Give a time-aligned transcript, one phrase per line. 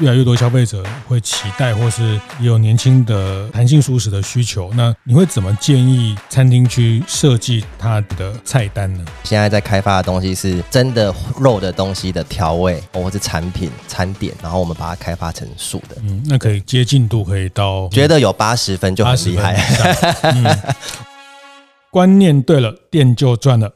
[0.00, 4.70] 越来越多消费者会期待，或是也有年轻的弹性蔬食的需求。
[4.74, 9.04] 那你会怎么建议餐厅去设计它的菜单呢？
[9.24, 15.96] 现在在开发的东西是真的肉的东西的调味，或是产品餐点，然后我们把它开发成素的。
[16.02, 19.54] 嗯，那可以接近度可以到，觉得有八十分就很厉害。
[20.22, 20.58] 嗯，
[21.92, 23.70] 观念对了，店就赚了。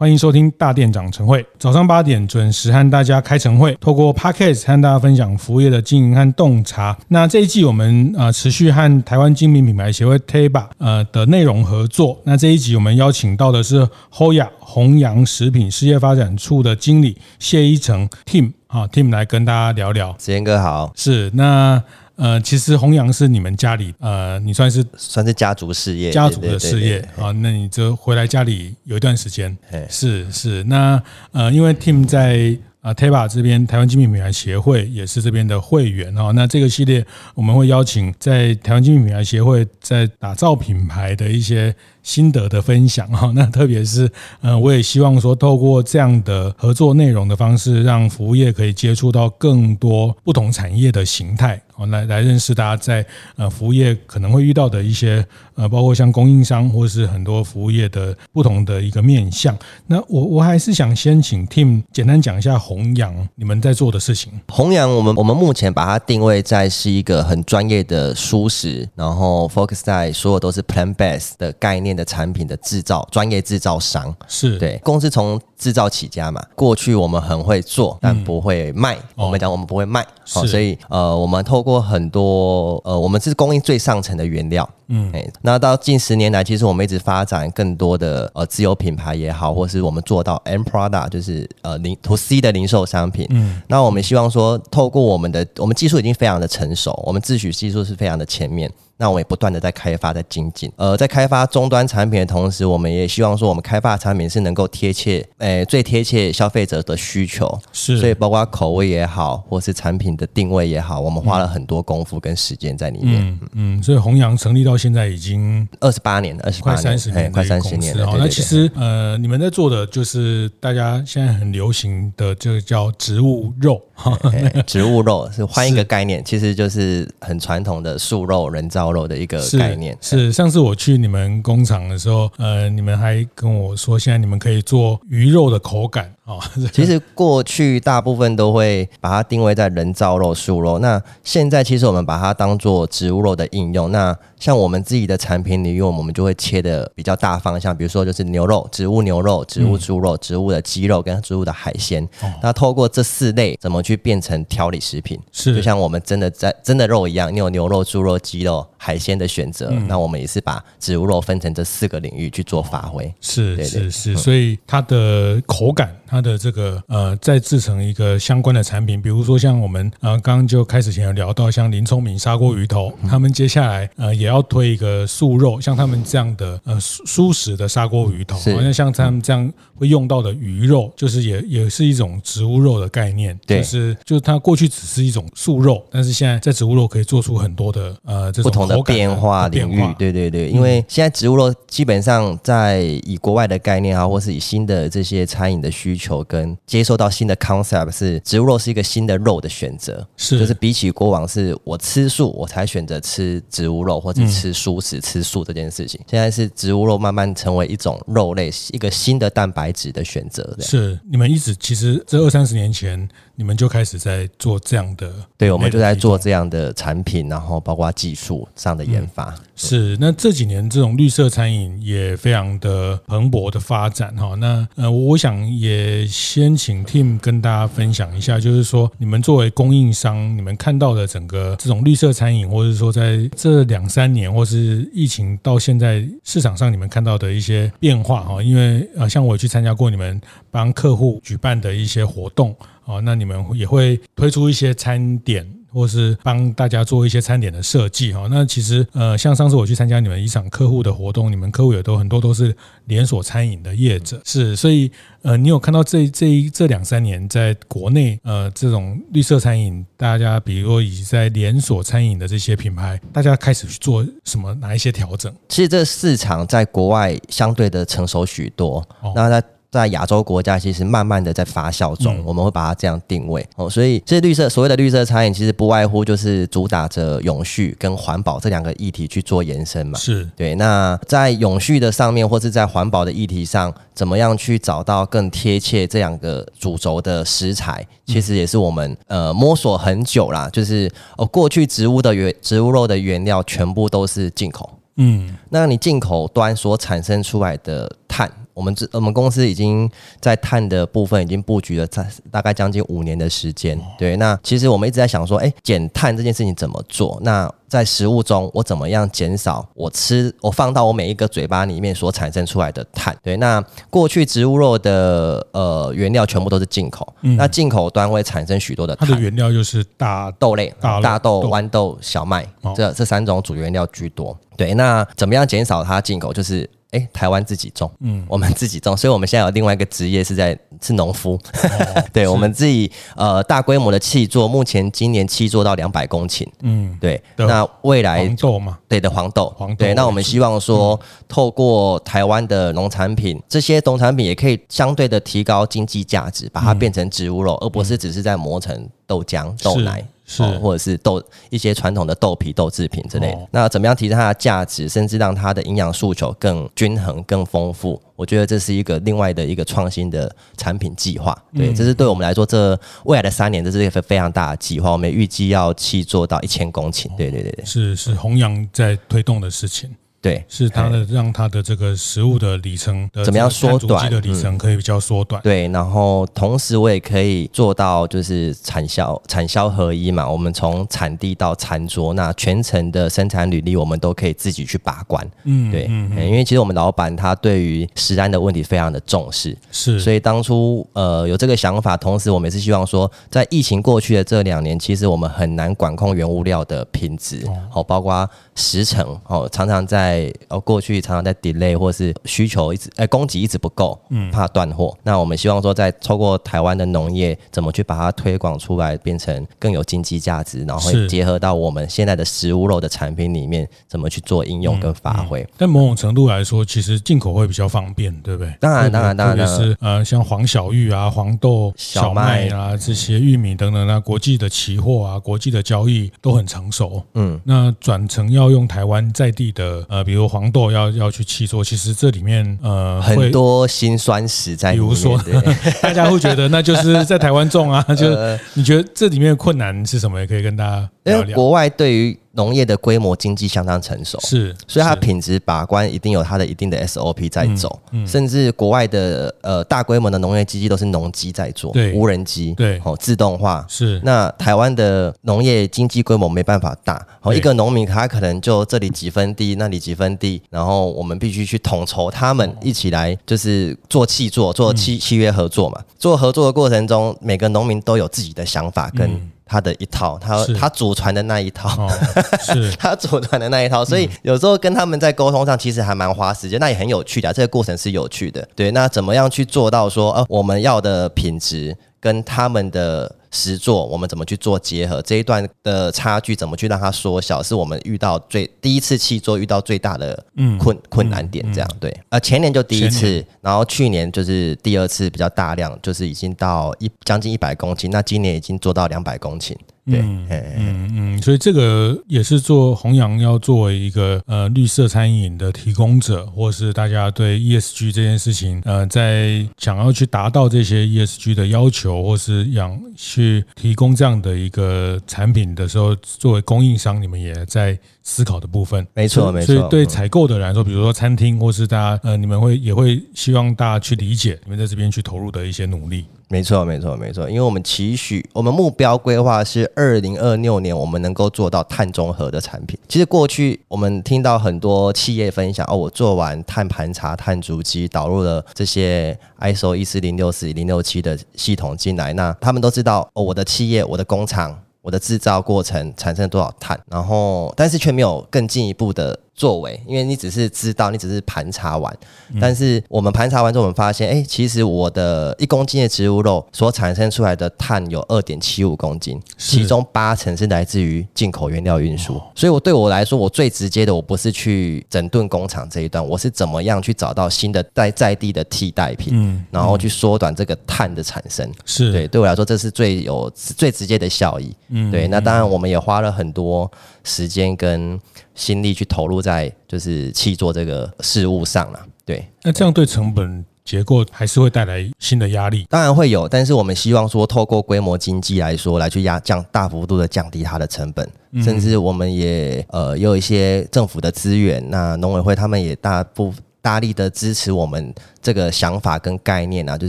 [0.00, 6.96] 欢迎收听大店长晨会，早上八点准时和大家开晨会，透过 Podcast 和大家分享服务业的经营和洞察。
[7.08, 12.18] 那这一季我们呃持续和台湾精品品牌协会 TABA 呃的内容合作。
[12.24, 20.14] 那这一集我们邀请到的是 Hoya 弘扬食品事业发展处的经理谢一成 Tim 啊 Tim 来跟大家聊聊。
[20.16, 21.82] 子彦哥好，是那。
[22.20, 27.32] 呃，其实弘扬是你们家里，呃，你算是算是家族事业，家族的事业啊。
[27.32, 29.56] 那你就回来家里有一段时间，
[29.88, 30.62] 是是。
[30.64, 36.30] 那呃，因为 Tim 在啊 TABA 这边，台湾精品品牌协会也是这边的会员哦。
[36.34, 37.02] 那这个系列
[37.34, 43.32] 我们会邀请在台湾精品品牌协会在打造品牌的一些心得的分享 哈。
[43.34, 51.60] 那特别是呃，我也希望说，透过这样的合作内容的方式，让服务业可以接触到更多不同产业的形态。
[51.88, 59.56] 来来认识大家在呃服务业可能会遇到的一些呃，包括像供应商或是很多服务业的不同的一个面向。
[59.86, 64.30] 那我我还是想先请 Tim 简单讲一下弘扬你们在做的事情。
[64.48, 74.14] 弘扬，我们我们目前把它定位在是一个很专业的蔬食，然后 focus 在所有都是 plan base 的概念的产品的制造专业制造商。
[74.28, 78.96] 是对公司从制造起家嘛，过去我们很会做，但不会卖。
[78.96, 80.02] 嗯、我们讲我们不会卖，
[80.34, 84.68] 哦、所以呃，我们透过很多呃，我们是供应最上层的原料。
[84.92, 93.26] 嗯，哎，那到近十年来，其实我们一直发展更多的呃自有品牌也好，或是我们做到 end product，就是呃零 to C 的零售商品。
[93.30, 98.70] 嗯，那我们希望说，透过我们的我们技术已经非常的成熟，我们自诩技术是非常的前面。
[99.00, 100.70] 那我们也不断的在开发，在精进。
[100.76, 107.58] 呃，在开发终端产品的同时，我们也希望说，我们开发的产品是能够贴切，诶、欸，最贴切消费者的需求。
[107.72, 113.22] 是，所以包括口味也好，或是产品的定位也好，我们花了很多功夫跟时间在里面。
[113.22, 118.06] 嗯嗯，所以弘扬成立到现在已经二十八年了，二十八年，快三十年，快三十年了。
[118.06, 123.80] 好，那其实呃，你们在做的就是大家现在很流行的这个叫植物肉。
[124.66, 129.96] 植物肉是换一个概念，其实就是很传统的素肉、人造肉的一个概念。
[130.00, 136.38] 是，是上次我去你们工厂的时候，呃，你们还跟我说，现在你们可以做鱼肉的口感啊。
[136.72, 140.78] 其实过去大部分都会把它定位在人造肉、素肉。
[140.78, 143.90] 那现在其实我们把它当做植物肉的应用。
[143.90, 152.08] 那像我们自己的产品里用，我们就会切的比较大方向，比如说就是牛肉、植物牛肉、植物猪肉、植物的鸡肉跟植物的海鲜。
[152.42, 155.18] 那透过这四类，怎么去变成调理食品？
[155.32, 159.70] 是就像我们真的在真的肉一样，你有牛肉、猪肉、鸡肉、海鲜的选择。
[159.86, 163.12] 那我们也是把植物肉分成这四个领域去做发挥。
[163.20, 165.94] 是是是，所以它的口感。
[166.10, 196.00] 它的这个呃，再制成一个相关的产品，比如说像我们呃刚刚就开始前有聊到，像林聪明砂锅鱼头，他们接下来呃也要推一个素肉，像他们这样的呃蔬食的砂锅鱼头，好像像他们这样会用到的鱼肉，就是也也是一种植物肉的概念，就是就是它过去只是一种素肉，但是现在在植物肉可以做出很多的呃这种的变化领域，对对对，因为现在植物肉基本上在以国外的概念啊，或是以新的这些餐饮的需求。
[196.10, 210.56] 求跟接受到新的 concept 是植物肉是一个新的肉的选择，是就是比起过往是我吃素我才选择吃植物肉或者吃素食吃素这件事情，现在是植物肉慢慢成为一种肉类，一个新的蛋白质的选择。
[210.58, 213.06] 是你们一直其实这二三十年前。
[213.40, 219.30] 你们就开始在做这样的，对，我们就在做这样的产品，然后包括技术上的研发。
[219.30, 224.34] 嗯、是，那这几年这种绿色餐饮也非常的蓬勃的发展哈。
[224.34, 238.42] 那呃，我想也先请 Tim 跟大家分享一下，就是说你们作为供应商，你们看到的整个这种绿色餐饮，或者说在这两三年，或是疫情到现在市场上，你们看到的一些变化哈。
[238.42, 240.20] 因为呃，像我去参加过你们
[240.50, 242.54] 帮客户举办的一些活动。
[242.84, 248.26] 哦，那你们也会推出一些餐点，或是帮大家做一些餐点的设计哈。
[248.30, 252.54] 那其实呃，像上次我去参加你们一场客户的活动，你们客户也都很多都是
[252.86, 254.90] 连锁餐饮的业者，是，所以
[255.22, 265.32] 呃，你有看到这这一这两三年在国内呃这种绿色餐饮，大家比如说以及在连锁餐饮的这些品牌，大家开始去做什么哪一些调整？
[265.48, 269.44] 其实这市场在国外相对的成熟许多，哦、那在。
[269.70, 273.70] 在亚洲国家，其实慢慢的在发酵中，嗯、我们会把它这样定位哦。
[273.70, 279.96] 所以，这绿色所谓的绿色餐饮，其实不外乎就是主打着永续跟环保这两个议题去做延伸嘛。
[279.96, 280.56] 是对。
[280.56, 290.50] 那在永续的上面，或是在环保的议题上，怎么样去找到更贴切这两个主轴的食材，其实也是我们呃摸索很久啦。
[290.50, 298.28] 就是哦，过去植物的原植物肉的原料全部都是进口，嗯，那你进口端所产生出来的碳。
[298.60, 299.90] 我们这我们公司已经
[300.20, 303.80] 在碳的部分已经布局了在大概将近五年的时间。
[303.98, 307.18] 对，那其实我们一直在想说，哎，减碳这件事情怎么做？
[307.22, 313.16] 那在食物中，我怎么样减少我吃我放到我每一个嘴巴里面所产生出来的碳？
[313.22, 319.08] 对，那过去植物肉的呃原料全部都是进口，嗯、那进口端会产生许多的碳。
[319.08, 324.36] 它的原料就是大豆类、大，大豆、豌豆、小麦，哦、这这三种主原料居多。
[324.54, 326.30] 对，那怎么样减少它进口？
[326.30, 326.68] 就是。
[326.92, 350.04] 哎，台湾自己种，嗯，我们自己种，所以我们现在有另外一个职业是在是农夫，哦、 对，我们自己呃大规模的契作，目前今年契作到两百公顷，嗯，对，那未来黄豆嘛，对的黄豆，黄豆，对，那我们希望说，嗯、透过台湾的农产品，这些农产品也可以相对的提高经济价值，把它变成植物肉，嗯、而不是只是在磨成豆浆、豆奶。
[350.30, 353.38] 是，或者是豆一些传统的豆皮、豆制品之类的。
[353.38, 358.00] 哦、那怎么样提升它的价值，甚至让它的营养诉求更均衡、更丰富？
[358.14, 361.36] 我觉得这是一个另外的一个创新的产品计划。
[361.52, 364.92] 对，嗯、这是对我们来说，这未来的三年，这是一个非常大的计划。
[364.92, 367.08] 我们预计要去做到一千公顷。
[367.16, 369.90] 对对对对，是是弘扬在推动的事情。
[370.22, 374.10] 对，是它的让它的这个食物的里程的怎么样缩短？
[374.10, 375.40] 的里程可以比较缩短。
[375.42, 380.28] 对，然后同时我也可以做到就是产销产销合一嘛。
[380.28, 385.26] 我们从产地到餐桌，那全程的生产履历我们都可以自己去把关。
[385.44, 398.28] 嗯，对，嗯，因为其实我们老板他对于食安的问题非常的重视，是，所以当初呃有这个想法，同时我们也是希望说，在疫情过去的这两年，其实我们很难管控原物料的品质，好，包括
[398.60, 400.00] 时程，哦，常常在。
[400.10, 404.96] 在哦，过去常常在 delay 或是需求一直哎，供给一直不够，嗯，怕断货。
[405.02, 415.46] 那我们希望说，在透过台湾的农业，怎么去把它推广出来，变成更有经济价值，然后会结合到我们现在的食物肉的产品里面，怎么去做应用跟发挥。
[415.56, 418.52] 但某种程度来说，其实进口会比较方便，对不对？
[418.58, 427.02] 当然，当然，当然，特别是呃，像黄小玉啊、黄豆、小麦啊这些玉米等等，那国际的期货啊、国际的交易都很成熟。
[427.14, 430.04] 嗯，那转成要用台湾在地的呃。
[430.04, 434.72] 比如黄豆要要去契作，其实这里面呃很多辛酸史在。
[434.72, 435.20] 比如说，
[435.82, 438.06] 大家会觉得那就是在台湾种啊， 就
[438.54, 440.18] 你觉得这里面的困难是什么？
[440.20, 440.88] 也可以跟大家。
[441.10, 453.66] 因为国外对于农业的规模经济相当成熟，是，所以它品质把关一定有它的一定的 SOP 在走，嗯，甚至国外的呃大规模的农业基地都是农机在做，对，无人机，对，哦，自动化。
[453.68, 454.00] 是。
[454.04, 465.82] 那台湾的农业经济规模没办法大，哦，一个农民他可能就这里几分地，那里几分地，然后我们必须去统筹他们一起来，就是做契作，做契契约合作嘛。
[465.98, 469.10] 做合作的过程中，每个农民都有自己的想法跟。
[469.50, 471.90] 他的一套，他他祖传的那一套，哦、
[472.40, 478.48] 是他祖传的那一套，所以有时候跟他们在沟通上，其实还蛮花时间，那也很有趣的，这个过程是有趣的。
[478.54, 483.16] 对，那怎么样去做到说，呃，我们要的品质跟他们的。
[483.30, 485.00] 实作，我们怎么去做结合？
[485.02, 487.42] 这一段的差距怎么去让它缩小？
[487.42, 490.14] 是我们遇到最第一次契作遇到最大的
[490.58, 491.44] 困、嗯、困难点。
[491.52, 499.54] 这样、嗯嗯、对，呃，前年就第一次，然后去年就是第二次比较大量，就是已经到一将近一百公顷，那今年已经做到两百公顷。
[499.86, 518.86] 对，嗯嗯嗯，所以这个也是做弘扬要作为一个呃绿色餐饮的提供者，或是大家对 ESG 这件事情，呃，在想要去达到这些 ESG 的要求，或是想去提供这样的一个产品的时候，作为供应商，你们也在思考的部分。
[518.94, 519.54] 没错，没错。
[519.54, 526.04] 所以对采购的人来说，比如说餐厅，或是大家呃，你们会也会希望大家去理解你们在这边去投入的一些努力。
[526.32, 532.78] 没错，没错，没错，因为我们期许，我们目标规划是二零二六年，我们能够做到碳中和的产品。
[532.86, 549.18] 其实过去我们听到很多企业分享，哦，我做完碳盘查、碳足迹，导入了这些 ISO 一四零六四零六七的系统进来，那他们都知道，哦，我的企业、我的工厂我的制造过程产生了多少碳，然后但是却没有更进一步的。
[549.40, 551.96] 作为，因为你只是知道，你只是盘查完，
[552.38, 562.20] 但是我们盘查完之后，我们发现，哎、欸，其实我的一公斤的植物肉所产生出来的碳有二点七五公斤，其中八成是来自于进口原料运输。
[562.34, 571.50] 所以，我对我来说，我最直接的，我不是去整顿工厂这一段，我是怎么样去找到新的在在地的替代品，然后去缩短这个碳的产生。
[571.64, 574.54] 是对，对我来说，这是最有最直接的效益。
[574.68, 575.08] 嗯，对。
[575.08, 576.70] 那当然，我们也花了很多
[577.02, 577.98] 时间跟。
[578.40, 582.26] 心力去投入在就是气做这个事物上了，对。
[582.42, 585.66] 那这样对成本结构还是会带来新的压力？
[585.68, 591.06] 当然会有，但是我们希望说，透过规模经济来说，来去压降大幅度的降低它的成本，
[591.44, 596.42] 甚至我们也呃有一些政府的资源，那农委会他们也大部分。
[596.62, 599.88] 大力的支持我们这个想法跟概念啊，就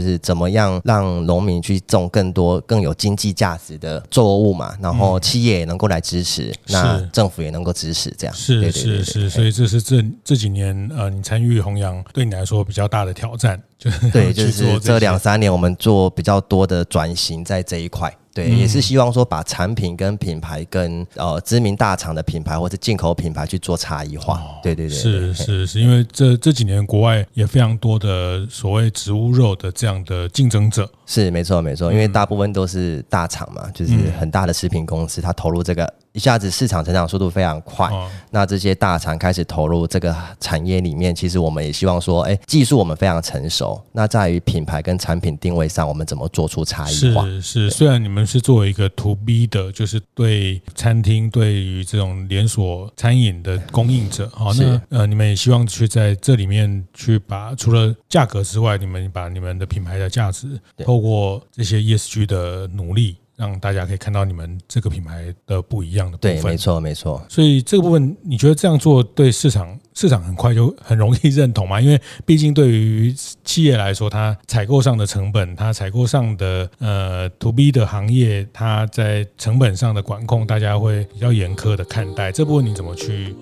[0.00, 8.34] 是怎么样让农民去种更多更有经济价值的作物嘛，然后企业也能够来支持，嗯、那政府也能够支持，这样。
[8.34, 18.14] 是是是，所以这是这这几年呃，你参与弘扬对你来说比较大的挑战，就是对， 就是这两三年我们做比较多的转型在这一块。
[18.34, 24.42] 对，也是希望说把产品跟品牌跟呃知名大厂的品牌或者进口品牌去做差异化。
[24.62, 30.90] 对对对，是是是，因为这这几年国外也非常多的所谓植物肉的这样的竞争者。
[31.06, 35.92] 是没错没错，因为大部分都是大厂嘛，就是很大的食品公司，它投入这个。
[36.12, 47.24] 一下子市场成长速度非常快，哦、那这些大厂开始投入这个产业里面，其实我们也希望说，哎，技术我们非常成熟，那在于品牌跟产品定位上，我们怎么做出差异化？
[47.24, 63.16] 是是，虽然你们是作为一个 To B 的，就是对餐厅、对于这种连锁餐饮的供应者，好，那呃，你们也希望去在这里面去把除了价格之外，你们把你们的品牌的价值，透过这些 ESG 的努力。
[63.42, 66.36] 让大家可以看到你们这个品牌的不一样的部分。
[66.36, 67.20] 对，没错，没错。
[67.28, 71.80] 所以这个部分，你觉得这样做对市场，市场很快就很容易认同吗？
[71.80, 82.30] 因为毕竟对于企业来说，它采购上的成本，它采购上的呃 to B 的行业，它在成本上的管控，大家会比较严苛的看待。
[82.30, 83.34] 这部分你怎么去？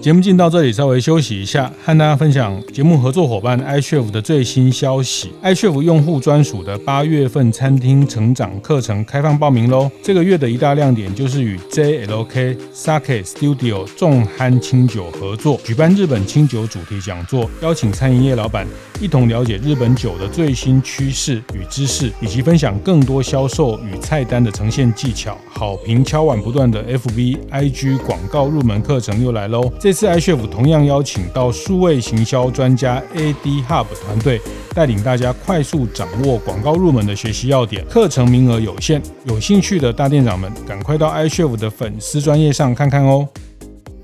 [0.00, 5.32] 节目进到这里，稍微休息一下，和大家分享节目合作伙伴 iCHEF 的最新消息。
[5.42, 9.90] iCHEF 用户专属的八月份餐厅成长课程开放报名喽！
[10.00, 18.64] 这个月的一大亮点就是与 JLK Sake Studio 重憨清酒合作，举办日本清酒主题讲座，邀请餐饮业老板
[19.00, 25.36] 一同了解日本酒的最新趋势与知识，以及分享更多销售与菜单的呈现技巧。
[25.50, 29.72] 好评敲碗不断的 FB IG 广告入门课程又来喽！
[29.80, 34.40] 这次 iCHEF 同样邀请到数位行销专家 AD Hub 团队，
[34.74, 37.84] 带领大家快速掌握广告入门的学习要点。
[37.86, 43.28] 课程名额有限，有兴趣的大店长们，赶快到 iCHEF 的粉丝专业上看看哦。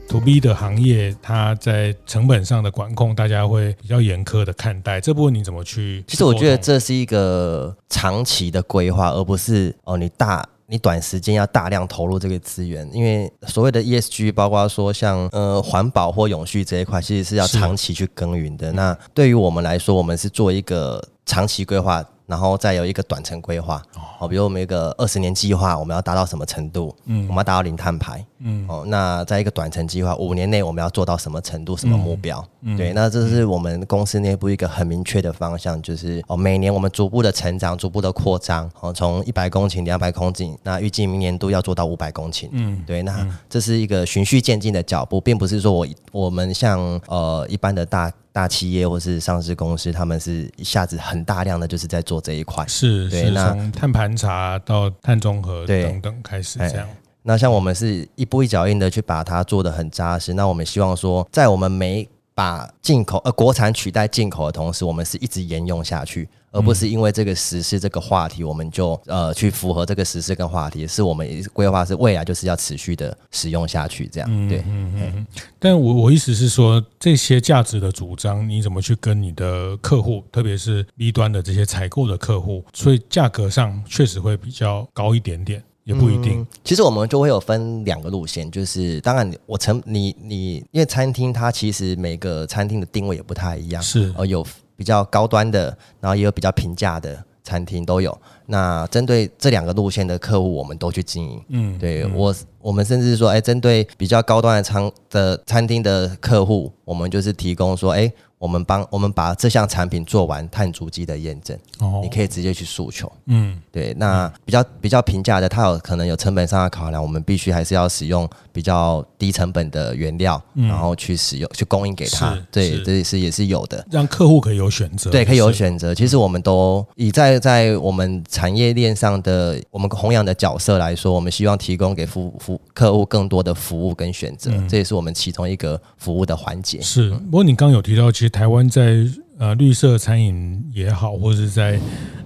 [0.08, 5.00] To B 的行业，它在成本上的管控，大家会比较严苛的看待。
[5.00, 6.04] 这部分你怎么去？
[6.06, 10.46] 其实我觉得这是一个长期的规划，而不是哦，你大。
[10.74, 18.72] 你短时间要大量投入这个资源，因为所谓的 ESG，包括说像呃环保或永续这一块，其实是要长期去耕耘的。
[18.72, 22.04] 那对于我们来说，我们是做一个长期规划。
[22.26, 23.82] 然后再有一个短程规划，
[24.18, 26.94] 哦，比如我们一个二十年计划，我们要达到什么程度？
[27.04, 32.42] 嗯，我们要达到零碳排，嗯，哦，那在一个短程计划，五年内我们要做到什么程度、什么目标？
[32.62, 48.10] 嗯，对，那这是我们公司内部一个很明确的方向，就是哦，每年我们逐步的成长，逐步的扩张，哦，从一百公顷、两百公顷，那预计明年度要做到五百公顷，嗯，对，那这是一个循序渐进的脚步，并不是说我我们像呃一般的大。
[48.34, 56.88] 大企业或是上市公司，他们是一下子很大量的就是在做这一块，是，是，那从碳盘查到碳中和等等开始这样。
[57.22, 60.34] 那像我们是一步一脚印的去把它做的很扎实。
[60.34, 66.28] 那我们希望说，在我们每把进口呃国产取代进口的同时，我们是一直沿用下去。
[66.56, 74.58] 而不是因为这个时事这个话题，我们就呃去符合这个时事跟话题，是我们规划是未来就是要持续的使用下去，这样对。
[74.58, 75.26] 嗯嗯嗯。
[75.58, 86.46] 但我我意思是说，这些价值的主张，你怎么去跟你的客户，特别是 B 端的这些采购的客户，所以价格上确实会比较高一点点，也不一定。
[86.64, 94.44] 其实我们就会有分两个路线，就是当然我成你你因为餐厅它其实每个餐厅的定位也不太一样，是呃有。
[94.76, 95.66] 比较高端的，
[96.00, 98.12] 然后也有比较平价的餐厅都有。
[98.46, 101.40] 那针对这两个路线的客户，我们都去经营。
[101.50, 108.12] 嗯，对嗯我，我们甚至说，哎，针对比较高端的餐的餐厅的客户，我们就是提供说，哎。
[108.38, 113.10] 我们帮我们把这项产品做完碳足迹的验证，哦，你可以直接去诉求。
[113.26, 113.94] 嗯，对。
[113.94, 122.36] 那比较比较平价的，它有可能有成本上的考量，我们必须还是要使用比较低成本的原料，嗯、然后去使用去供应给他。
[122.50, 125.10] 对，这也是也是有的，让客户可以有选择。
[125.10, 125.94] 对，可以有选择。
[125.94, 136.80] 其实我们都以在在我们产业链上的我们弘扬的角色来说，我们希望提供给服服客户更多的服务跟选择，嗯、这也是我们其中一个服务的环节。
[136.82, 137.10] 是。
[137.10, 138.30] 不过你刚刚有提到，其实。
[138.30, 139.06] 台湾在
[139.38, 141.78] 呃绿色餐饮也好，或者是在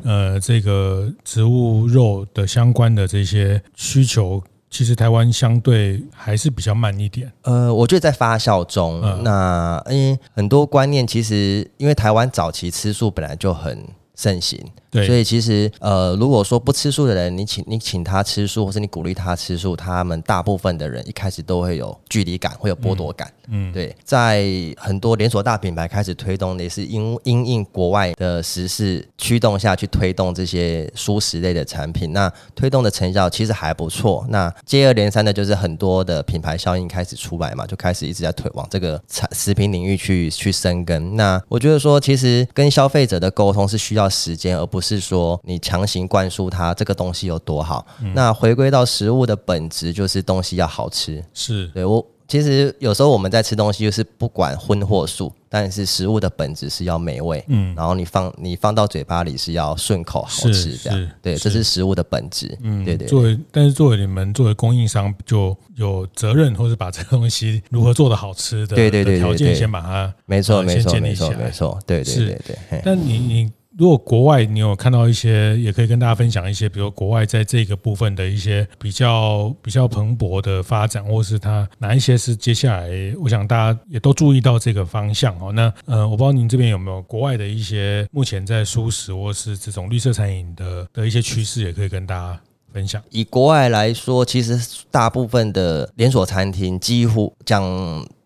[0.02, 7.30] 呃这个植物肉的相关的这些需求，其实台湾相对还是比较慢一点。
[7.42, 13.78] 呃，我觉得在发酵中，嗯、那因为很多观念其实因为台湾早期吃素本来就很
[14.14, 14.58] 盛行。
[14.90, 23.30] 对，所以其实呃，如果说不吃素的人，你请你请他吃素，或是你鼓励他吃素，他们大部分的人一开始都会有距离感，会有剥夺感。
[23.50, 24.44] 嗯，对，在
[24.76, 34.26] 很多连锁大品牌开始推动，也是因因应国外的时事驱动下去推动这些素食类的产品，那推动的成效其实还不错。
[34.28, 41.16] 那接二连三的就是很多的品牌效应开始出来嘛，就开始一直在推往这个产食品领域去去深耕。
[41.16, 51.20] 那我觉得说，其实跟消费者的沟通是需要时间，而不不是说你强行灌输它这个东西有多好，嗯、那回归到食物的本质，就是东西要好吃。
[51.34, 57.44] 是对我其实有时候我们在吃东西，就是不管荤或素，但是食物的本质是要美味。
[57.48, 62.56] 嗯，然后你放你放到嘴巴里是要顺口好吃，这样对，这是食物的本质。
[62.62, 63.08] 嗯，对对，对。
[63.08, 72.82] 作为但是作为你们作为供应商，就有责任或者把这个东西如何做的好吃的对对对条件先把它没错没错没错没错对对对对。
[72.84, 73.50] 但你你。
[73.78, 82.90] 如果国外你有看到一些，也可以跟大家分享一些，比如国外在这个部分的一些比较比较蓬勃的发展，或是它哪一些是接下来，
[83.22, 85.52] 我想大家也都注意到这个方向哦。
[85.52, 92.40] 那呃，我不知道您这边有没有国外的一些目前在蔬食或是这种绿色餐饮的的一些趋势，也可以跟大家
[92.72, 93.00] 分享。
[93.10, 94.58] 以国外来说，其实
[94.90, 97.62] 大部分的连锁餐厅几乎讲。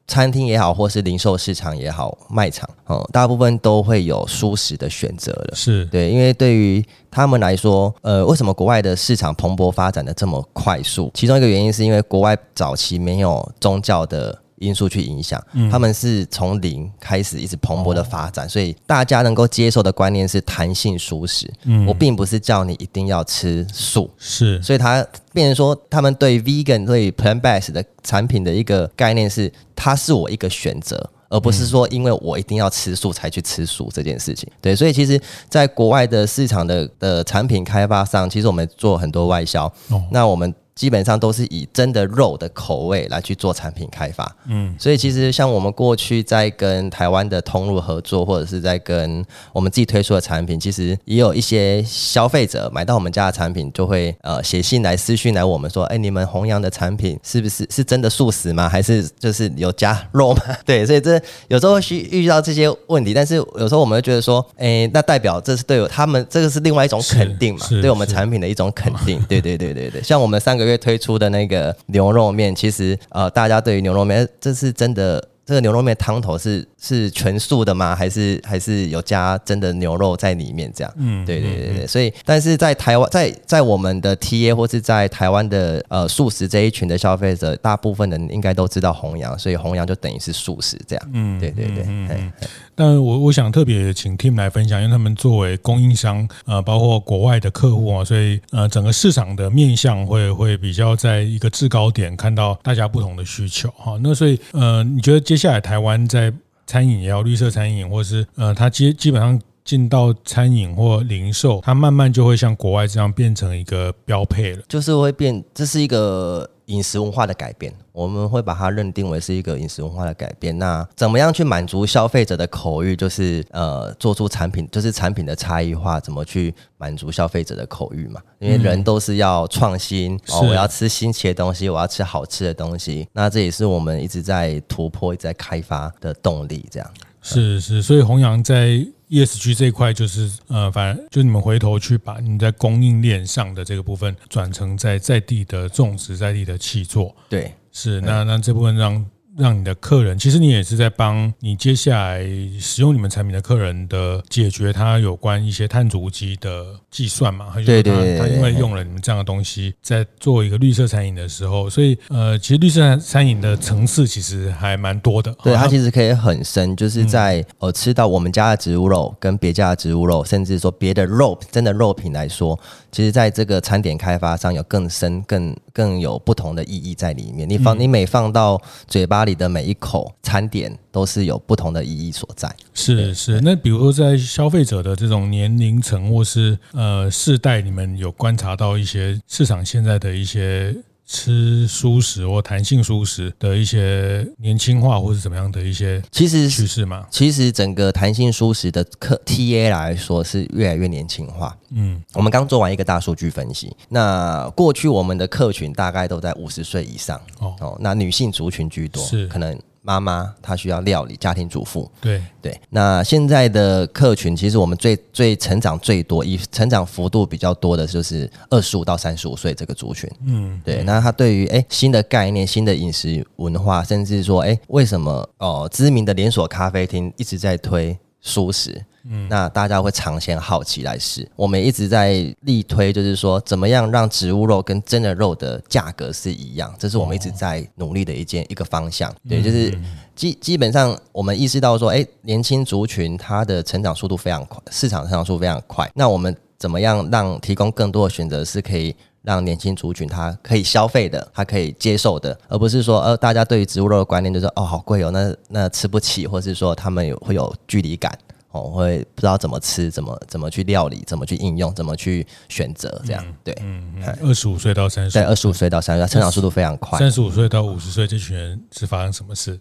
[0.06, 5.54] 餐厅也好，或是零售市场也好，卖场哦，大部分都会有舒适的选择了。
[5.54, 11.10] 是对，因为对于他们来说，呃，为什么国外的市场蓬勃发展的这么快速？
[11.14, 14.41] 其中一个原因是因为国外早期没有宗教的。
[14.62, 21.52] 因素去影响，嗯、他们是从零开始一直蓬勃的发展，哦、所以大家能够接受的观念是弹性蔬食。
[21.64, 34.48] 嗯，我并不是叫你一定要吃素，是，所以他变成说，他们对 vegan 对 plant based 的产品的一个概念是，它是我一个选择，而不是说因为我一定要吃素才去吃素这件事情。
[34.60, 40.54] 对，所以其实，在国外的市场的的产品开发上，其实我们做很多外销，哦、那我们。
[40.74, 58.66] 基本上都是以真的肉的口味来去做产品开发，嗯，所以其实像我们过去在跟台湾的通路合作，或者是在跟我们自己推出的产品，其实也有一些消费者买到我们家的产品，就会呃写信来私讯来我们说，哎，你们弘扬的产品是不是是真的素食吗？
[58.72, 60.42] 还是就是有加肉吗？
[60.64, 70.61] 对，所以这有时候需遇到这些问题，但是有时候我们会觉得说，哎，那代表这是对他们这个是另外一种肯定嘛，对我们产品的一种肯定，对对对对对，像我们三个。
[70.64, 75.28] 个月推出的那个牛肉面，其实呃，大家对于牛肉面，这是真的。
[75.44, 77.96] 这个牛肉面汤头是是全素的吗？
[77.96, 80.72] 还是还是有加真的牛肉在里面？
[80.72, 81.86] 这样，嗯，对对对对。
[81.86, 91.10] 所以，但是在台湾，在在我们的 TA 或是在台湾的呃素食这一群的消费者，大部分人应该都知道弘扬，所以弘扬就等于是素食这样。
[91.12, 91.82] 嗯，对对对。
[91.88, 92.32] 嗯，嗯
[92.74, 103.98] 但我我想特别请 Tim 来分享，因为他们作为供应商，呃，包括国外的客户啊，所以呃，整个市场的面向会会比较在一个制高点，看到大家不同的需求哈。
[104.02, 106.32] 那所以呃，你觉得接下来台湾在
[106.66, 116.48] 餐饮也要，绿色餐饮，或是呃，它基基本上进到餐饮或零售，它慢慢就会像国外这样变成一个标配了，就是会变，这是一个。
[116.66, 120.56] 饮食文化的改变，我们会把它认定为是一个饮食文化的改变。
[120.58, 122.94] 那怎么样去满足消费者的口欲？
[122.94, 128.20] 就是呃，做出产品，就是产品的差异化，怎么去满足消费者的口欲嘛？
[128.38, 133.08] 因为人都是要创新、嗯、哦，我要吃新奇的东西，我要吃好吃的东西。
[133.12, 136.66] 那这也是我们一直在突破、一直在开发的动力。
[136.70, 138.86] 这样是是，所以弘扬在。
[139.12, 147.14] ESG 这一块就是呃，反正就你们回头去把你在供应链上的这个部分转成在在地的种植、在地的气作。
[147.28, 149.04] 对，是那那这部分让
[149.36, 152.22] 让你的客人，其实你也是在帮你接下来
[152.60, 157.52] 使用你们产品的客人的解决他有关一些碳足迹的计算嘛？
[157.64, 165.34] 对对对，他因为用了你们这样的东西，在做一个绿色餐饮的时候，所以呃，其实绿色餐饮的层次其实还蛮多的。
[165.42, 172.58] 对，它其实可以很深，就是在呃吃到我们家的植物肉跟别家的植物肉，甚至说别的肉真的肉品来说，
[172.92, 177.48] 其实在这个餐点开发上有更深、更更有不同的意义在里面。
[177.48, 182.54] 你放你每放到嘴巴里的每一口餐点，都是有不同的意义所在。
[182.74, 190.76] 是是，那比如说在消费者的这种年龄层或是呃世代，你们有观察到一些市场现在的一些。
[191.06, 197.06] 吃素食或弹性素食的一些年轻化，或是怎么样的一些其实趋势吗？
[197.10, 201.56] 其实整个弹性素食的客 TA 来说是越来越年轻化。
[201.70, 209.58] 嗯，我们刚做完一个大数据分析，那过去我们的客群大概都在五十岁以上哦，哦，那女性族群居多，是可能。
[209.82, 211.90] 妈妈她需要料理，家庭主妇。
[212.00, 220.10] 对对，那现在的客群其实我们最最成长最多，以成长幅度比较多的就是二十五到三十五岁这个族群。
[220.24, 220.82] 嗯，对。
[220.84, 228.84] 那他对于诶新的概念、新的饮食文化，甚至说诶为什么哦知名的连锁咖啡厅一直在推蔬食？
[229.04, 239.12] 嗯，那大家会尝鲜好奇来试，我们一直在力推，就是说怎么样让植物肉跟真的肉的价格是一样，这是我们一直在努力的一件一个方向。
[239.28, 239.76] 对，就是
[240.14, 245.90] 基基本上我们意识到说，哎，年轻族群它的成长速度非常快，市场成长速度非常快。
[245.92, 258.16] 那我们怎么样让提供更多的选择，是可以让年轻族群他可以消费的，他可以接受的，而不是说呃大家对于植物肉的观念就是哦好贵哦，那那吃不起，或是说他们有会有距离感。
[258.60, 263.56] 我会不知道怎么吃，怎么怎么去料理，怎么去应用，怎么去选择，这样对。
[263.62, 266.98] 嗯，二十五岁到三十，对，二十五岁到三十，成长速度非常快。
[266.98, 269.58] 三十五岁到五十岁这群人是发生什么事？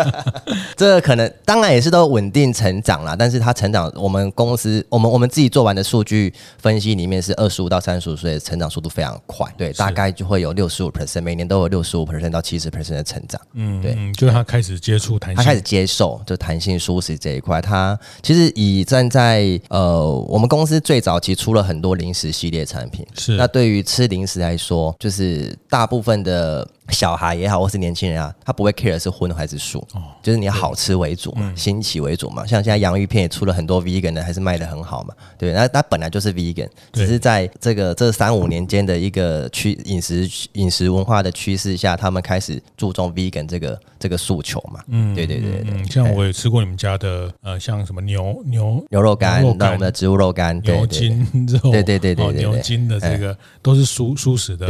[0.76, 13.40] 这个可能当然也是都稳定成长啦，但是他成长，我们公司我们我们自己做完的数据分析里面是二十五到三十五岁成长速度非常快，对，大概就会有六十五 percent，每年都有六十五 percent 到七十 percent 的成长。
[13.52, 17.98] 嗯，对，就是他开始接触弹性，他开始接受就弹性舒适这一块，他。
[18.22, 26.66] 其实以站在呃，我们公司最早期出了很多零食系列产品，是那对于吃零食来说，就是大部分的。
[26.90, 32.46] 小孩也好，或是年轻人啊，他不会 care 是荤还是素，哦，就是你好吃为主嘛，新奇为主嘛。
[32.46, 35.14] 像现在洋芋片也出了很多 vegan 的，还是卖的很好嘛。
[35.36, 44.80] 对，那它本来就是 vegan，只是在这个这三五年间的一个趋饮食饮食文化的趋势下，他们开始注重 vegan 这个这个诉求嘛。
[44.88, 45.90] 嗯，对对对对，嗯。
[45.90, 54.66] 像我也吃过你们家的呃，像什么牛牛牛肉干，那我们的植物肉干，牛筋肉，对对对对对，牛筋的这个都是蔬蔬食的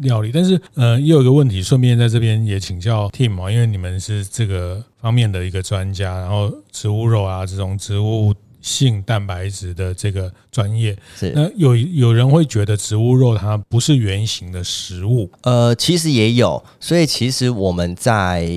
[0.00, 1.23] 料理，但是呃，又有。
[1.24, 8.34] 一个问题，顺便在这边也请教 Team 啊，因为你们是这个方面的一个专家，然后植物肉啊这种植物
[8.64, 11.30] 性蛋白质的这个专业，是。
[11.34, 18.48] 那有有人会觉得植物肉它不是原型的食物，呃，其实也有，所以其实我们在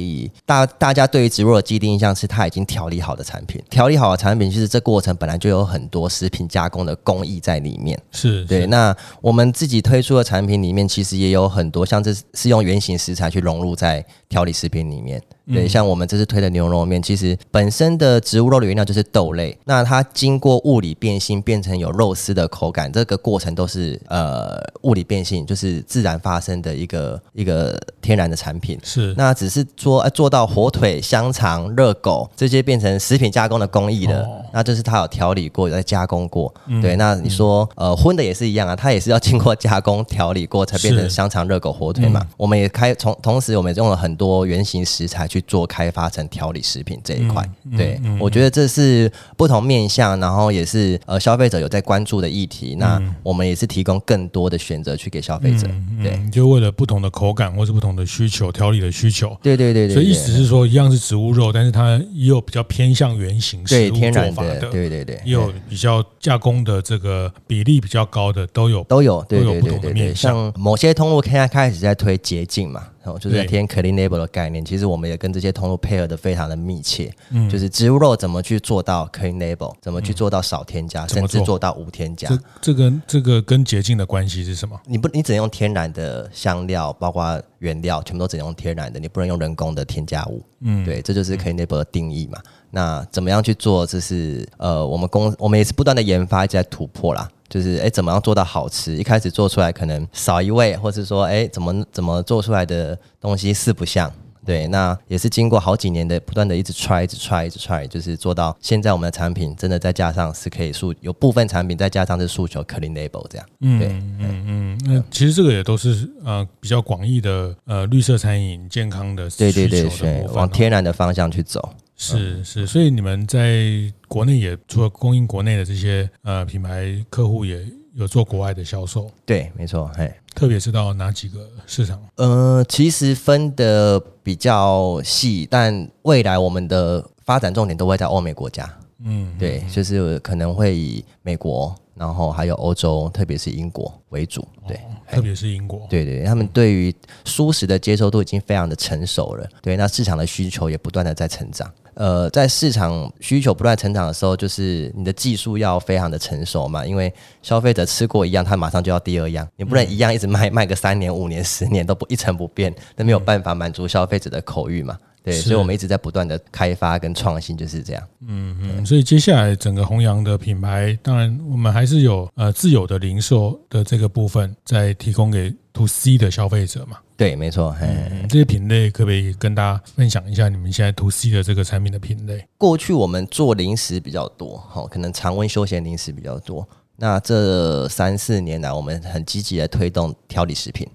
[0.46, 8.66] 大大家对于植物肉的既定印象是它已经调理好的产品，调理好的产品其实这过程本来就有很多食品加工的工艺在里面，是对。
[8.68, 15.22] 那我们自己推出的产品里面，其实也有很多像这是用原型食材去融入在调理食品里面。
[15.50, 28.78] 对，像我们这次推的牛肉面，其实本身的植物肉的原料就是豆类，那它经过物理变性变成有肉丝的口感，这个过程都是呃物理变性，就是自然发生的一个一个天然的产品。
[28.84, 36.54] 是，那只是做做到火腿、香肠、热狗这些变成食品加工的工艺的，哦、那就是它有调理过、有在加工过。
[36.66, 42.20] 嗯、对，那你说呃荤的也是一样啊，它也是要经过加工调理过才变成香肠、热狗、火腿嘛。
[42.22, 45.38] 嗯、我们也开从同时，我们也用了很多原型食材去。
[45.48, 52.76] 做开发成调理食品这一块，嗯、对、嗯、我觉得这是不同面向，然后也是呃消费者有在关注的议题。
[52.76, 59.38] 嗯、那我们也是提供更多的选择去给消费者，嗯、对，就为了不同的口感或是不同的需求调理的需求。
[59.42, 70.34] 对对对对，所以意思是说，一样是植物肉，但是它也有比较偏向原型食物对天然做法的，对对对，也有比较加工的这个比例比较高的都有都有都有不同的面向。
[70.34, 72.84] 像某些通路现在开始在推捷径嘛。
[73.20, 77.14] 就是在填 clean label 的概念，其实我们也跟这些通路配合的非常的密切。
[77.30, 82.28] 嗯，就是植物肉怎么去做到 clean label，怎么去做到少添加，甚至做到无添加。
[82.28, 84.80] 这这个这个跟洁净的关系是什么？
[84.86, 90.44] 你不，你只能用天然的香料，包括原料，全部都只能用天然的，你不能用人工的添加物。
[90.62, 92.40] 嗯，对，这就是 clean label 的定义嘛。
[92.72, 93.86] 那怎么样去做？
[93.86, 97.30] 这是呃，我们公我们也是不断的研发，一直在突破啦。
[97.50, 98.96] 就是哎，怎么样做到好吃？
[98.96, 104.12] 一开始做出来可能少一味，或是说哎，怎么怎么做出来的东西四不像。
[104.46, 113.46] 对，那也是经过好几年的不断的一直 try，一直 try，一直 try，就是做到现在我们的产品真的再加上是可以诉有部分产品再加上是诉求 clean label 这样。
[113.60, 121.70] 嗯，对，嗯嗯，那其实这个也都是呃比较广义的呃绿色餐饮健康的的对对对对，往天然的方向去走。
[121.98, 129.10] 是是，所以你们在国内也除了供应国内的这些呃品牌客户，也有做国外的销售。
[129.26, 132.00] 对，没错，嘿，特别是到哪几个市场？
[132.16, 138.72] 呃，其实分的比较细，但未来我们的发展重点都会在欧美国家。
[139.04, 141.76] 嗯，对，就是可能会以美国。
[141.98, 146.94] 然后还有欧洲，特别是英国为主，对，哦、特别是英国，对对，他们对于
[147.26, 151.72] 蔬食的接受度已经非常的成熟了，对，那市场的需求也不断的在成长。
[151.96, 164.96] 呃，在市场需求不断成长的时候，就是你的技术要非常的成熟嘛，因为消费者吃过一样，他马上就要第二样，你不能一样一直卖卖个三年、五年、十年都不一成不变，那没有办法满足消费者的口欲嘛。
[165.28, 168.02] 对，所以我们一直在不断的开发跟创新，就是这样。
[168.22, 177.00] 嗯嗯，所以接下来整个弘洋的品牌，当然我们还是有呃自有的零售的这个部分，在提供给 To C 的消费者嘛。
[177.18, 177.76] 对，没错。
[177.82, 180.48] 嗯，这些品类可不可以跟大家分享一下？
[180.48, 182.48] 你们现在 To C 的这个产品的品类？
[182.58, 186.66] 过去我们做零食比较多，好，可能常温休闲零食比较多。
[186.96, 190.88] 那这三四年来，我们很积极的推动调理食品。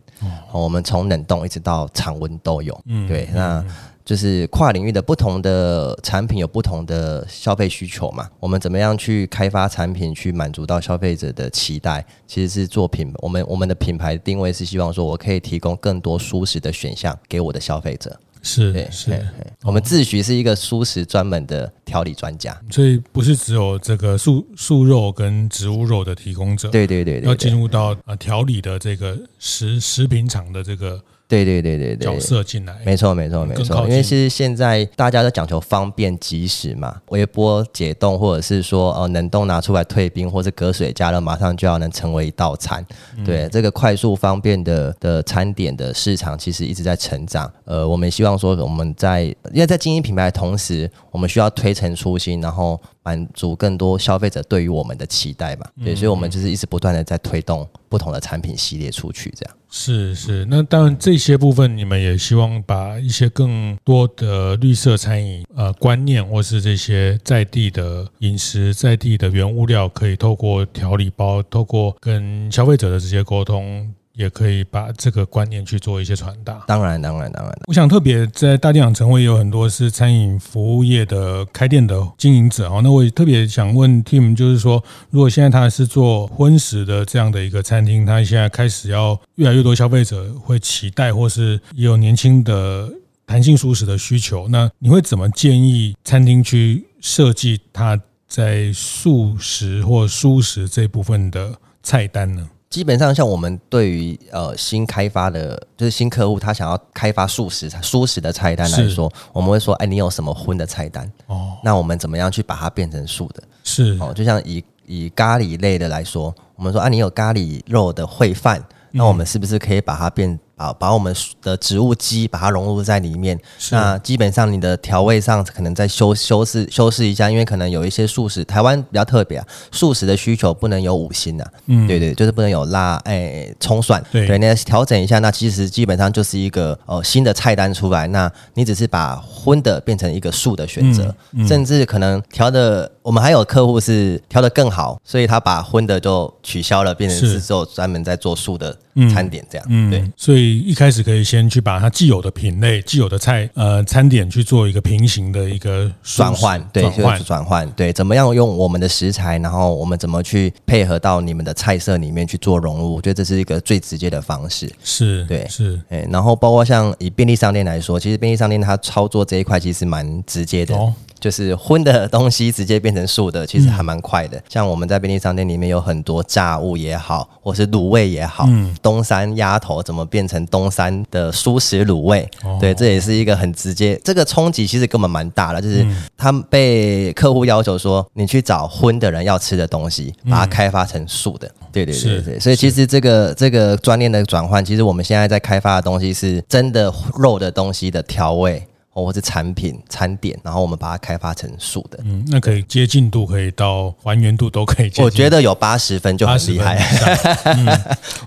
[0.53, 2.81] 哦，我们从冷冻一直到常温都有。
[2.87, 3.63] 嗯，对，那。
[4.05, 12.05] 就是跨领域的不同的产品有不同的消费需求嘛，我们怎么样去开发产品去满足到消费者的期待？
[12.27, 18.19] 其实是做品，我们我们的品牌定位是希望说我可以提供更多舒适的选项给我的消费者。
[18.45, 19.25] 是，是，
[19.63, 26.69] 我们自诩是一个蔬食专门的调理专家，所以不是只有这个素素肉跟植物肉的提供者。
[26.69, 31.01] 对对对，要进入到啊调理的这个食食品厂的这个。
[31.33, 42.85] 对对对对对，角色进来，没错没错没错，因为其实现在大家都讲求方便及时嘛，微波解冻或者是说呃冷冻拿出来退冰，或者隔水加热，马上就要能成为一道餐。
[43.25, 47.51] 对，这个快速方便的的餐点的市场其实一直在成长。
[47.65, 49.23] 呃，我们希望说我们在
[49.55, 52.79] 因为在经营品牌的同时，我们需要推陈出新，然后。
[53.03, 55.67] 满足更多消费者对于我们的期待嘛？
[55.85, 59.57] 对，所以我们就是一直不断的在推动不同的产品系列出去，这样。
[59.71, 73.93] 是是，那当然这些部分你们也希望把一些更多的绿色餐饮呃观念，或是这些在地的饮食、在地的原物料，可以透过调理包，透过跟消费者的直接沟通。
[74.15, 76.63] 也可以把这个观念去做一些传达。
[76.67, 77.59] 当然，当然，当然。
[77.67, 82.81] 我想特别在大店长晨会有很多是餐饮服务业的开店的经营者哦。
[82.83, 92.93] 那我也特别想问 Tim，就是说，如果现在他是做荤食的这样的一个餐厅，他现在开始要越来越多消费者会期待，或是也有年轻的
[93.27, 97.99] 弹性素食的需求，那你会怎么建议餐厅去设计它
[98.29, 102.49] 在素食或蔬食这部分的菜单呢？
[102.73, 111.07] 基本上，像我们对于呃新开发的，就是新客户，他想要开发素食、蔬食的菜单来说，我们会说，哎，你有什么荤的菜单？
[111.27, 113.43] 哦，那我们怎么样去把它变成素的？
[113.63, 120.41] 是哦，就像以以咖喱类的来说，我们说，啊，你有咖喱肉的烩饭，那我们是不是可以把它变？
[120.57, 123.39] 啊，把我们的植物基把它融入在里面。
[123.71, 131.51] 那基本上你的调味上可能再修修饰修饰一下，因为可能有一些素食，台湾比较特别啊，素食的需求不能有五辛啊。
[131.67, 134.03] 嗯，对对，就是不能有辣，哎，葱蒜。
[134.13, 138.07] 对对，那调整一下，那其实基本上就是一个呃新的菜单出来。
[138.09, 141.15] 那你只是把荤的变成一个素的选择，
[141.47, 148.77] 甚至可能调的，我们还有客户是调的更好，所以他把荤的就取消了，变成是做专门在做素的
[149.13, 149.67] 餐点这样。
[149.69, 150.63] 嗯，对，所以。
[150.63, 162.95] 一开始可以先去把它既有的品类、既有的菜呃餐点去做一个平行的一个转换，对，转换转换，对，怎么样用我们的食材，然后我们怎么去配合到你们的菜色里面去做融入？
[162.95, 164.71] 我觉得这是一个最直接的方式。
[164.83, 170.75] 是对，是，哎，然后包括像以便利商店来说，其实便利商店它操作这一块其实蛮直接的。
[170.77, 174.43] 哦就是荤的东西直接变成素的，其实还蛮快的。
[174.49, 178.49] 像我们在便利商店里面有很多炸物也好，或是卤味也好，
[178.83, 182.29] 东山鸭头怎么变成东山的蔬食卤味？
[182.61, 183.99] 对，这也是一个很直接。
[184.03, 191.49] 这个冲击其实根本蛮大的，就是他们被客户要求说，你去找荤的人要吃的东西，把它开发成素的。
[191.71, 198.63] 对对对对，所以其实这个这个专念的转换，其实我们现在在开发的东西是真的肉的东西的调味。
[198.95, 201.99] 或者产品餐点，然后我们把它开发成素的。
[202.05, 204.93] 嗯，那可以接近度可以到还原度都可以。
[204.99, 206.77] 我觉得有八十分就很厉害。
[207.57, 207.67] 嗯，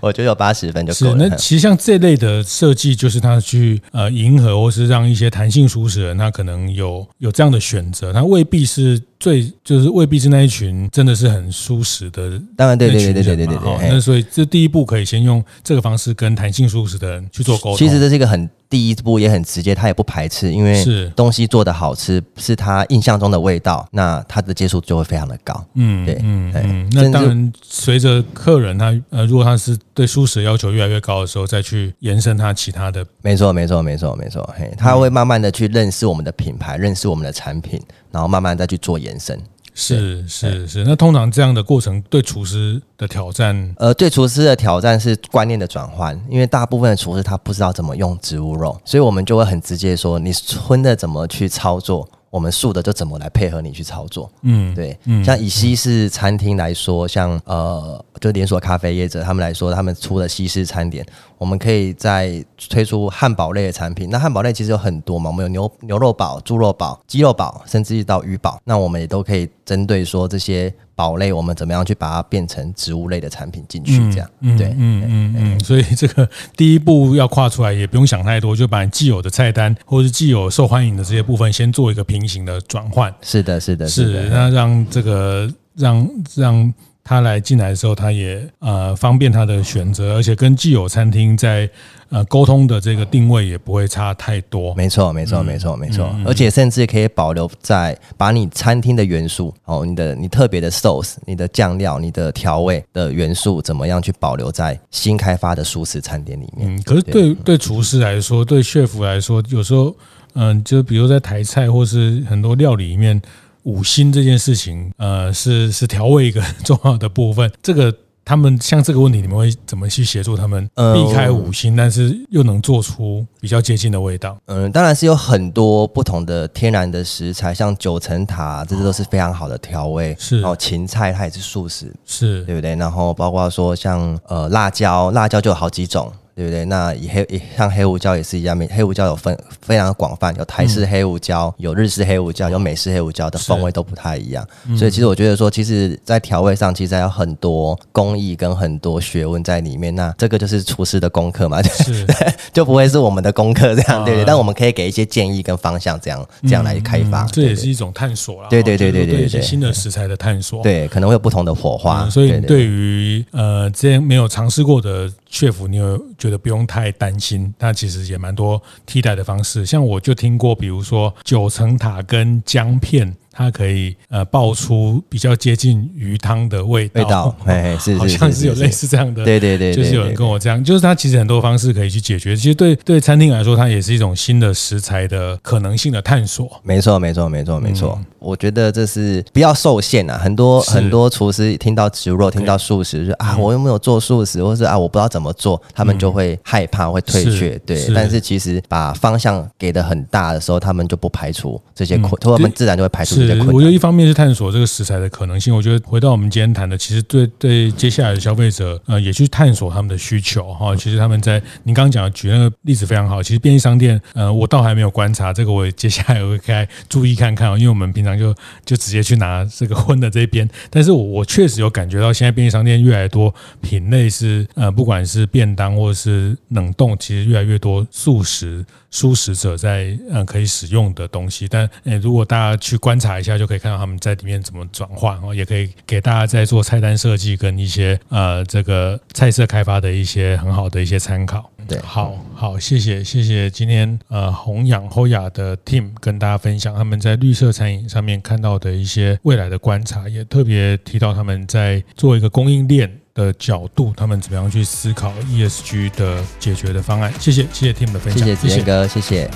[0.00, 1.18] 我觉得有八十分就够了。
[1.22, 9.00] 是，那其实像这类的设计，就是它去呃迎合，或是让一些弹性舒适的人，他可能有有这样的选择，他未必是。
[9.18, 13.88] 最就是未必是那一群真的是很舒适的，当然对对对对对对对，对。
[13.90, 17.76] 那所以这第一步可以先用这个方式跟弹性舒适的人去做沟通。
[17.76, 25.64] 其实这是一个很第一步也很直接，他也不排斥，因为是东西做的好吃，是他印象中的味道，那他的接受就会非常的高。
[25.74, 26.90] 嗯，对，嗯嗯。
[26.92, 33.06] 那当然，随着客人他呃，如果他是对舒适要求越来越高的时候，再去延伸他其他的。
[33.22, 34.48] 没错，没错，没错，没错。
[34.58, 37.80] 嘿，他会慢慢的去认识我们的品牌，认识我们的产品。
[38.16, 39.38] 然后慢慢再去做延伸，
[39.74, 40.84] 是是是。
[40.84, 52.08] 那通常这样的过程对厨师的挑战，呃，对厨师的挑战是观念的转换，因为大部分的厨师他不知道怎么用植物肉，所以我们就会很直接说，你荤的怎么去操作。
[52.28, 54.30] 我们素的就怎么来配合你去操作？
[54.42, 61.06] 嗯，对，嗯，像以西式餐厅来说，像呃，就连锁咖啡业者他们来说，他们出的西式餐点，
[61.38, 64.08] 我们可以再推出汉堡类的产品。
[64.10, 70.72] 那汉堡类其实有很多嘛，我们有牛牛肉堡、猪肉堡、鸡肉堡，甚至到鱼堡，那我们也都可以针对说这些。
[70.96, 73.98] 堡类，我们怎么样去把它变成植物类的产品进去？
[74.10, 83.14] 这样，嗯、对，嗯嗯嗯，所以这个第一步要跨出来，也不用想太多，就把你既有的菜单或者是既有受欢迎的这些部分，先做一个平行的转换。
[83.20, 86.72] 是的，是的，是的，那让这个让让。
[87.08, 91.70] 他来进来的时候，他也呃方便他的选择，而且跟既有餐厅在
[92.08, 94.74] 呃沟通的这个定位也不会差太多。
[94.74, 96.12] 没错，没错，没错，没错。
[96.26, 106.74] 而且甚至可以保留在把你餐厅的元素哦，你的你特别的 sauce、你的酱料、你的调味的元素，怎么样去保留在新开发的素食餐点里面？
[106.74, 109.94] 嗯，可是对对厨师来说，对 chef 来说，有时候
[110.34, 113.22] 嗯，就比如在台菜或是很多料理里面。
[113.66, 117.50] 五星这件事情，呃，是是调味一个很 重要的部分。
[117.60, 117.92] 这个
[118.24, 124.36] 他们像这个问题，你们会怎么去协助他们避开五辛，但是又能做出比较接近的味道？
[124.46, 130.14] 嗯，当然是有很多不同的天然的食材，像九层塔，这些都是非常好的调味。
[130.18, 132.76] 是，然后芹菜它也是素食，是对不对？
[132.76, 136.12] 然后包括说像呃辣椒，辣椒就有好几种。
[136.36, 136.66] 对不对？
[136.66, 144.46] 那以黑像黑胡椒也是一样，黑胡椒有分非常广泛，有台式黑胡椒，有日式黑胡椒，有美式黑胡椒的风味都不太一样。
[144.76, 149.94] 所以其实我觉得说，其实，在调味上其实还有很多工艺跟很多学问在里面。
[149.94, 152.06] 那这个就是厨师的功课嘛，就 是
[152.52, 154.24] 就不会是我们的功课这样，对不对？
[154.26, 157.24] 但我们可以给一些建议跟方向，这样这样来开发。
[157.28, 158.48] 这也是一种探索啦。
[158.50, 160.62] 对对对对对对，新的食材的探索。
[160.62, 162.10] 对，可能会有不同的火花。
[162.10, 165.10] 所以对于呃之前没有尝试过的。
[165.28, 167.52] 确服你有觉得不用太担心？
[167.58, 173.14] 它其实也蛮多替代的方式，像我就听过，比如说九层塔跟姜片。
[173.36, 182.34] 它可以呃爆出比较接近鱼汤的味道，味道， 哎，是，好像是有类似这样的，对对对，就是有人跟我这样，就是它其实很多方式可以去解决。
[182.34, 186.48] 其实对对餐厅来说，它也是一种新的食材的可能性的探索。
[186.62, 188.00] 没错，没错，没错，没错。
[188.18, 190.16] 我觉得这是不要受限啊。
[190.16, 197.58] 很多很多厨师听到植物肉，听到素食，就啊，我又没有做素食，或是啊，我不知道怎么做，他们就会害怕，会退却。
[197.66, 203.25] 对，但是其实把方向给的很大的时候，他们就不排除这些困，他们自然就会排除。
[203.52, 210.74] 我觉得一方面是探索这个食材的可能性，我觉得回到我们今天谈的，其实对对接下来的消费者，呃，也去探索他们的需求哈。
[210.76, 213.22] 其实他们在您刚刚讲的举那个例子非常好。
[213.22, 218.34] 其实便利商店，呃，我倒还没有观察这个，我接下来我会开注意看看，因为我们平常就
[218.64, 228.64] 就直接去拿这个荤的这边，但是我我确实有感觉到现在便利商店越来越多品类是呃，不管是便当或者是冷冻，其实越来越多素食。
[228.96, 241.50] 蔬食者在嗯可以使用的东西，但诶如果大家去观察一下，就可以看到他们在里面怎么转换哦，也可以给大家在做菜单设计跟一些呃这个菜色开发的一些很好的一些参考。
[241.68, 253.00] 对，好好谢谢谢谢今天呃弘养 Hoya 的 team 跟大家分享他们在绿色餐饮上面看到的一些未来的观察，也特别提到他们在做一个供应链。
[253.16, 257.12] 的角度，他们怎么样去思考 ESG 的解决的方案？
[257.18, 259.28] 谢谢，谢谢 Tim 的分享，谢谢子哥，谢谢。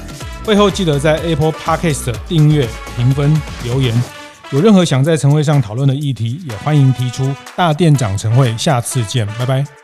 [0.44, 3.92] 会后记得在 Apple Podcast 订阅、评分、留言。
[4.52, 7.32] 有任何想在晨会上讨论的议题，也欢迎提出。
[7.56, 9.79] 大店长晨会，下次见，拜拜。